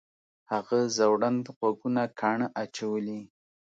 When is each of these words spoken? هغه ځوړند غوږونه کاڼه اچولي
هغه 0.51 0.79
ځوړند 0.95 1.43
غوږونه 1.57 2.03
کاڼه 2.19 2.47
اچولي 2.63 3.19